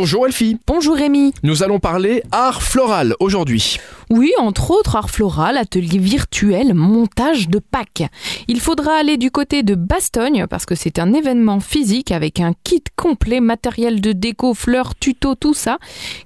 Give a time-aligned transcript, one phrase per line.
[0.00, 0.56] Bonjour Elfie.
[0.64, 1.34] Bonjour Rémi.
[1.42, 3.78] Nous allons parler art floral aujourd'hui.
[4.10, 8.04] Oui, entre autres art floral, atelier virtuel, montage de Pâques.
[8.46, 12.52] Il faudra aller du côté de Bastogne parce que c'est un événement physique avec un
[12.62, 15.78] kit complet, matériel de déco, fleurs, tuto, tout ça,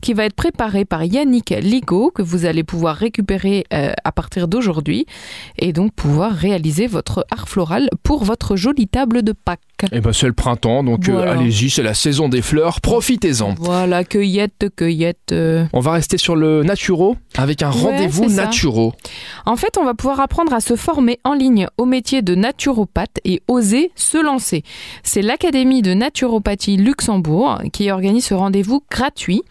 [0.02, 4.48] qui va être préparé par Yannick Ligo, que vous allez pouvoir récupérer euh, à partir
[4.48, 5.07] d'aujourd'hui
[5.59, 9.61] et donc pouvoir réaliser votre art floral pour votre jolie table de Pâques.
[9.90, 13.54] Eh ben c'est le printemps, donc euh, allez-y, c'est la saison des fleurs, profitez-en.
[13.58, 15.32] Voilà, cueillette, cueillette.
[15.32, 15.64] euh.
[15.72, 18.93] On va rester sur le naturo avec un Ouais, rendez-vous naturo.
[19.46, 23.18] En fait, on va pouvoir apprendre à se former en ligne au métier de naturopathe
[23.24, 24.62] et oser se lancer.
[25.02, 29.43] C'est l'Académie de naturopathie Luxembourg qui organise ce rendez-vous gratuit.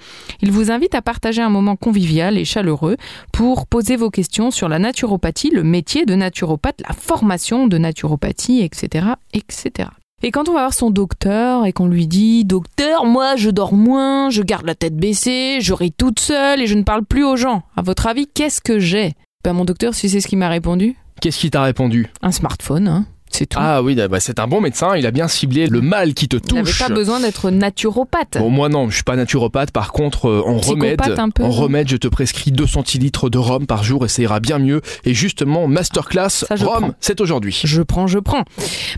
[0.41, 2.97] Il vous invite à partager un moment convivial et chaleureux
[3.33, 8.61] pour poser vos questions sur la naturopathie, le métier de naturopathe, la formation de naturopathie,
[8.61, 9.89] etc., etc.
[10.23, 13.73] Et quand on va voir son docteur et qu'on lui dit Docteur, moi je dors
[13.73, 17.23] moins, je garde la tête baissée, je ris toute seule et je ne parle plus
[17.23, 17.63] aux gens.
[17.75, 19.13] À votre avis, qu'est-ce que j'ai?
[19.43, 20.95] Ben mon docteur, si c'est ce qu'il m'a répondu?
[21.21, 22.07] Qu'est-ce qui t'a répondu?
[22.21, 23.05] Un smartphone, hein.
[23.31, 23.57] C'est tout.
[23.61, 26.37] Ah oui, bah, c'est un bon médecin, il a bien ciblé le mal qui te
[26.37, 26.79] touche.
[26.79, 28.37] pas besoin d'être naturopathe.
[28.37, 29.71] Bon, moi non, je suis pas naturopathe.
[29.71, 33.65] Par contre, euh, en Psychopathe remède, en remède, je te prescris 2 centilitres de rhum
[33.65, 34.81] par jour et ça ira bien mieux.
[35.05, 37.59] Et justement, masterclass Ça, rhum, c'est aujourd'hui.
[37.63, 38.43] Je prends, je prends.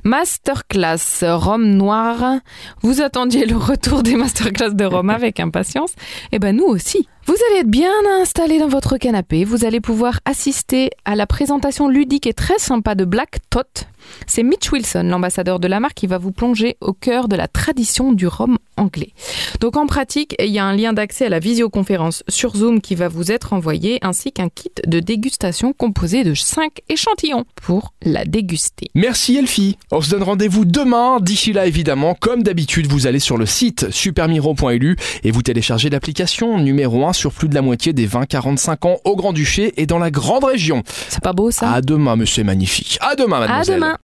[0.04, 2.40] Masterclass Rome Noir.
[2.82, 5.92] Vous attendiez le retour des masterclass de Rome avec impatience.
[6.32, 7.08] Eh ben nous aussi.
[7.26, 7.90] Vous allez être bien
[8.22, 9.46] installé dans votre canapé.
[9.46, 13.86] Vous allez pouvoir assister à la présentation ludique et très sympa de Black Tot.
[14.28, 17.48] C'est Mitch Wilson, l'ambassadeur de la marque, qui va vous plonger au cœur de la
[17.48, 19.14] tradition du rhum anglais.
[19.62, 22.96] Donc en pratique, il y a un lien d'accès à la visioconférence sur Zoom qui
[22.96, 28.26] va vous être envoyé, ainsi qu'un kit de dégustation composé de 5 échantillons pour la
[28.26, 28.88] déguster.
[28.96, 29.78] Merci Elfie.
[29.92, 31.20] On se donne rendez-vous demain.
[31.22, 36.58] D'ici là, évidemment, comme d'habitude, vous allez sur le site supermiro.lu et vous téléchargez l'application
[36.58, 40.12] numéro 1 sur plus de la moitié des 20-45 ans au Grand-Duché et dans la
[40.12, 40.84] grande région.
[41.10, 41.72] C'est pas beau ça?
[41.72, 42.98] À demain, monsieur magnifique.
[43.02, 43.76] À demain, À mademoiselle.
[43.76, 43.98] demain